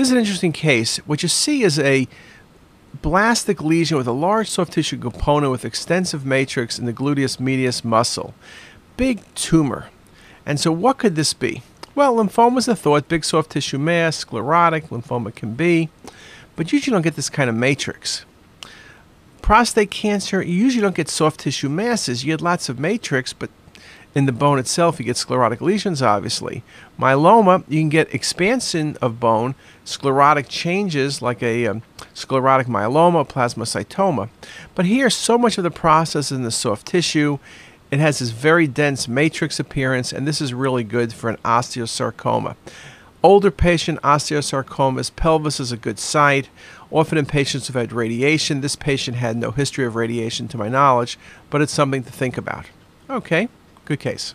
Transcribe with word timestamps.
This 0.00 0.08
is 0.08 0.12
an 0.12 0.18
interesting 0.18 0.52
case. 0.52 0.96
What 1.06 1.22
you 1.22 1.28
see 1.28 1.62
is 1.62 1.78
a 1.78 2.08
blastic 3.02 3.60
lesion 3.60 3.98
with 3.98 4.06
a 4.06 4.12
large 4.12 4.48
soft 4.48 4.72
tissue 4.72 4.96
component 4.96 5.52
with 5.52 5.66
extensive 5.66 6.24
matrix 6.24 6.78
in 6.78 6.86
the 6.86 6.94
gluteus 6.94 7.38
medius 7.38 7.84
muscle. 7.84 8.32
Big 8.96 9.22
tumor. 9.34 9.90
And 10.46 10.58
so, 10.58 10.72
what 10.72 10.96
could 10.96 11.16
this 11.16 11.34
be? 11.34 11.62
Well, 11.94 12.16
lymphoma 12.16 12.56
is 12.56 12.66
a 12.66 12.74
thought, 12.74 13.08
big 13.08 13.26
soft 13.26 13.50
tissue 13.50 13.76
mass, 13.76 14.16
sclerotic, 14.16 14.88
lymphoma 14.88 15.34
can 15.34 15.52
be, 15.52 15.90
but 16.56 16.72
usually 16.72 16.94
don't 16.94 17.02
get 17.02 17.16
this 17.16 17.28
kind 17.28 17.50
of 17.50 17.56
matrix. 17.56 18.24
Prostate 19.42 19.90
cancer, 19.90 20.40
you 20.40 20.54
usually 20.54 20.80
don't 20.80 20.96
get 20.96 21.10
soft 21.10 21.40
tissue 21.40 21.68
masses. 21.68 22.24
You 22.24 22.32
get 22.32 22.40
lots 22.40 22.70
of 22.70 22.80
matrix, 22.80 23.34
but 23.34 23.50
in 24.14 24.26
the 24.26 24.32
bone 24.32 24.58
itself, 24.58 24.98
you 24.98 25.04
get 25.04 25.16
sclerotic 25.16 25.60
lesions, 25.60 26.02
obviously. 26.02 26.64
Myeloma, 26.98 27.64
you 27.68 27.80
can 27.80 27.88
get 27.88 28.12
expansion 28.12 28.96
of 29.00 29.20
bone, 29.20 29.54
sclerotic 29.84 30.48
changes 30.48 31.22
like 31.22 31.42
a 31.42 31.66
um, 31.68 31.82
sclerotic 32.12 32.66
myeloma, 32.66 33.28
plasmacytoma. 33.28 34.28
But 34.74 34.86
here, 34.86 35.10
so 35.10 35.38
much 35.38 35.58
of 35.58 35.64
the 35.64 35.70
process 35.70 36.26
is 36.26 36.38
in 36.38 36.42
the 36.42 36.50
soft 36.50 36.86
tissue. 36.88 37.38
It 37.90 38.00
has 38.00 38.18
this 38.18 38.30
very 38.30 38.66
dense 38.66 39.06
matrix 39.06 39.60
appearance, 39.60 40.12
and 40.12 40.26
this 40.26 40.40
is 40.40 40.52
really 40.52 40.84
good 40.84 41.12
for 41.12 41.30
an 41.30 41.36
osteosarcoma. 41.38 42.56
Older 43.22 43.50
patient 43.50 44.00
osteosarcomas, 44.02 45.14
pelvis 45.14 45.60
is 45.60 45.72
a 45.72 45.76
good 45.76 45.98
site. 45.98 46.48
Often 46.90 47.18
in 47.18 47.26
patients 47.26 47.66
who've 47.66 47.76
had 47.76 47.92
radiation, 47.92 48.60
this 48.60 48.76
patient 48.76 49.18
had 49.18 49.36
no 49.36 49.50
history 49.50 49.84
of 49.84 49.94
radiation 49.94 50.48
to 50.48 50.58
my 50.58 50.68
knowledge, 50.68 51.18
but 51.48 51.60
it's 51.60 51.72
something 51.72 52.02
to 52.02 52.10
think 52.10 52.36
about. 52.36 52.66
Okay. 53.08 53.48
Good 53.84 54.00
case. 54.00 54.34